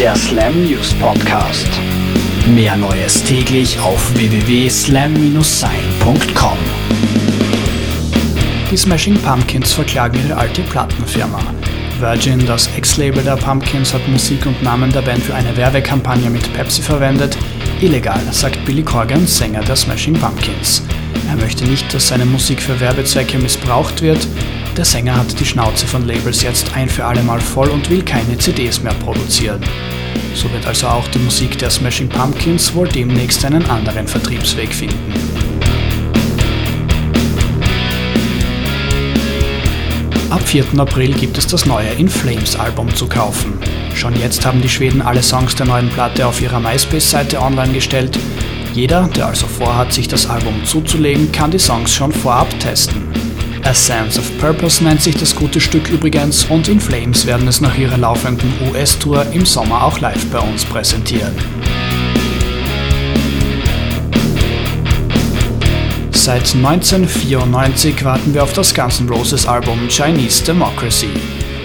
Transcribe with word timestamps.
der 0.00 0.14
Slam 0.14 0.64
News 0.64 0.94
Podcast. 0.94 1.68
Mehr 2.48 2.76
Neues 2.76 3.22
täglich 3.24 3.78
auf 3.80 4.14
www.slam-sein.com. 4.14 6.58
Die 8.70 8.76
Smashing 8.76 9.18
Pumpkins 9.18 9.72
verklagen 9.72 10.18
ihre 10.26 10.36
alte 10.36 10.60
Plattenfirma. 10.62 11.40
Virgin, 11.98 12.44
das 12.44 12.68
Ex-Label 12.76 13.22
der 13.22 13.36
Pumpkins, 13.36 13.94
hat 13.94 14.06
Musik 14.06 14.44
und 14.44 14.62
Namen 14.62 14.92
der 14.92 15.00
Band 15.00 15.22
für 15.22 15.34
eine 15.34 15.56
Werbekampagne 15.56 16.28
mit 16.28 16.52
Pepsi 16.52 16.82
verwendet. 16.82 17.38
Illegal, 17.80 18.20
sagt 18.32 18.62
Billy 18.66 18.82
Corgan, 18.82 19.26
Sänger 19.26 19.62
der 19.62 19.76
Smashing 19.76 20.12
Pumpkins. 20.14 20.82
Er 21.30 21.36
möchte 21.36 21.64
nicht, 21.64 21.94
dass 21.94 22.08
seine 22.08 22.26
Musik 22.26 22.60
für 22.60 22.78
Werbezwecke 22.80 23.38
missbraucht 23.38 24.02
wird. 24.02 24.28
Der 24.76 24.84
Sänger 24.84 25.16
hat 25.16 25.40
die 25.40 25.46
Schnauze 25.46 25.86
von 25.86 26.06
Labels 26.06 26.42
jetzt 26.42 26.70
ein 26.74 26.90
für 26.90 27.06
alle 27.06 27.22
Mal 27.22 27.40
voll 27.40 27.68
und 27.68 27.88
will 27.88 28.02
keine 28.02 28.36
CDs 28.36 28.82
mehr 28.82 28.92
produzieren. 28.92 29.64
So 30.34 30.52
wird 30.52 30.66
also 30.66 30.88
auch 30.88 31.08
die 31.08 31.18
Musik 31.18 31.56
der 31.58 31.70
Smashing 31.70 32.10
Pumpkins 32.10 32.74
wohl 32.74 32.86
demnächst 32.86 33.42
einen 33.46 33.64
anderen 33.70 34.06
Vertriebsweg 34.06 34.74
finden. 34.74 35.14
Ab 40.28 40.42
4. 40.44 40.64
April 40.76 41.14
gibt 41.14 41.38
es 41.38 41.46
das 41.46 41.64
neue 41.64 41.88
In 41.94 42.10
Flames 42.10 42.54
Album 42.54 42.94
zu 42.94 43.08
kaufen. 43.08 43.58
Schon 43.94 44.14
jetzt 44.16 44.44
haben 44.44 44.60
die 44.60 44.68
Schweden 44.68 45.00
alle 45.00 45.22
Songs 45.22 45.54
der 45.54 45.64
neuen 45.64 45.88
Platte 45.88 46.26
auf 46.26 46.42
ihrer 46.42 46.60
MySpace-Seite 46.60 47.40
online 47.40 47.72
gestellt. 47.72 48.18
Jeder, 48.74 49.08
der 49.08 49.28
also 49.28 49.46
vorhat, 49.46 49.94
sich 49.94 50.06
das 50.06 50.28
Album 50.28 50.66
zuzulegen, 50.66 51.32
kann 51.32 51.50
die 51.50 51.58
Songs 51.58 51.94
schon 51.94 52.12
vorab 52.12 52.60
testen. 52.60 53.15
A 53.66 53.74
Sense 53.74 54.16
of 54.20 54.38
Purpose 54.38 54.84
nennt 54.84 55.02
sich 55.02 55.16
das 55.16 55.34
gute 55.34 55.60
Stück 55.60 55.88
übrigens 55.88 56.44
und 56.44 56.68
In 56.68 56.78
Flames 56.78 57.26
werden 57.26 57.48
es 57.48 57.60
nach 57.60 57.76
ihrer 57.76 57.98
laufenden 57.98 58.52
US-Tour 58.68 59.26
im 59.32 59.44
Sommer 59.44 59.82
auch 59.82 59.98
live 59.98 60.24
bei 60.26 60.38
uns 60.38 60.64
präsentieren. 60.64 61.34
Seit 66.12 66.54
1994 66.54 68.04
warten 68.04 68.32
wir 68.34 68.44
auf 68.44 68.52
das 68.52 68.72
Guns 68.72 69.02
Roses 69.10 69.46
Album 69.46 69.88
Chinese 69.88 70.44
Democracy. 70.44 71.10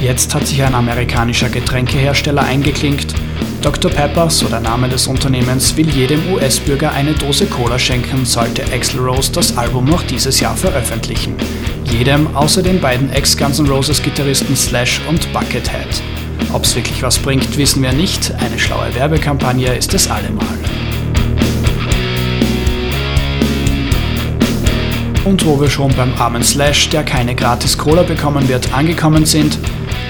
Jetzt 0.00 0.34
hat 0.34 0.46
sich 0.46 0.62
ein 0.62 0.74
amerikanischer 0.74 1.50
Getränkehersteller 1.50 2.42
eingeklinkt. 2.42 3.12
Dr. 3.60 3.90
Pepper, 3.90 4.30
so 4.30 4.48
der 4.48 4.60
Name 4.60 4.88
des 4.88 5.06
Unternehmens, 5.06 5.76
will 5.76 5.90
jedem 5.90 6.32
US-Bürger 6.32 6.92
eine 6.92 7.12
Dose 7.12 7.44
Cola 7.44 7.78
schenken, 7.78 8.24
sollte 8.24 8.64
Axl 8.72 8.98
Rose 8.98 9.30
das 9.30 9.58
Album 9.58 9.84
noch 9.84 10.02
dieses 10.04 10.40
Jahr 10.40 10.56
veröffentlichen 10.56 11.36
jedem 11.92 12.34
außer 12.34 12.62
den 12.62 12.80
beiden 12.80 13.12
Ex-Guns 13.12 13.58
N' 13.58 13.68
Roses 13.68 14.02
Gitarristen 14.02 14.56
Slash 14.56 15.02
und 15.08 15.30
Buckethead. 15.32 16.02
Ob 16.52 16.64
es 16.64 16.74
wirklich 16.74 17.02
was 17.02 17.18
bringt, 17.18 17.56
wissen 17.58 17.82
wir 17.82 17.92
nicht, 17.92 18.32
eine 18.38 18.58
schlaue 18.58 18.94
Werbekampagne 18.94 19.74
ist 19.74 19.92
es 19.92 20.10
allemal. 20.10 20.46
Und 25.24 25.44
wo 25.44 25.60
wir 25.60 25.68
schon 25.68 25.94
beim 25.94 26.14
armen 26.18 26.42
Slash, 26.42 26.88
der 26.88 27.04
keine 27.04 27.34
gratis 27.34 27.76
Cola 27.76 28.02
bekommen 28.02 28.48
wird, 28.48 28.72
angekommen 28.72 29.26
sind, 29.26 29.58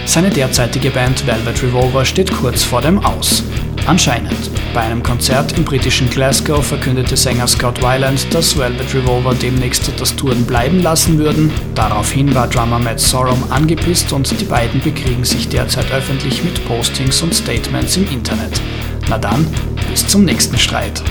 seine 0.06 0.30
derzeitige 0.30 0.90
Band 0.90 1.26
Velvet 1.26 1.62
Revolver 1.62 2.04
steht 2.04 2.32
kurz 2.32 2.62
vor 2.62 2.80
dem 2.80 3.04
Aus. 3.04 3.42
Anscheinend. 3.86 4.50
Bei 4.74 4.80
einem 4.80 5.02
Konzert 5.02 5.58
im 5.58 5.64
britischen 5.64 6.08
Glasgow 6.08 6.64
verkündete 6.64 7.16
Sänger 7.16 7.46
Scott 7.46 7.82
Weiland, 7.82 8.32
dass 8.32 8.56
Velvet 8.56 8.94
Revolver 8.94 9.34
demnächst 9.34 9.90
das 9.98 10.14
Touren 10.16 10.44
bleiben 10.46 10.82
lassen 10.82 11.18
würden. 11.18 11.50
Daraufhin 11.74 12.34
war 12.34 12.46
Drummer 12.48 12.78
Matt 12.78 13.00
Sorum 13.00 13.42
angepisst 13.50 14.12
und 14.12 14.40
die 14.40 14.44
beiden 14.44 14.80
bekriegen 14.80 15.24
sich 15.24 15.48
derzeit 15.48 15.90
öffentlich 15.92 16.42
mit 16.44 16.64
Postings 16.66 17.20
und 17.22 17.34
Statements 17.34 17.96
im 17.96 18.08
Internet. 18.10 18.60
Na 19.08 19.18
dann, 19.18 19.46
bis 19.90 20.06
zum 20.06 20.24
nächsten 20.24 20.58
Streit. 20.58 21.02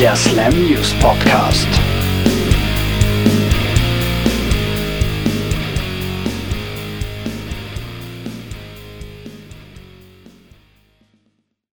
Der 0.00 0.14
Slam 0.14 0.52
News 0.68 0.90
Podcast. 1.00 1.68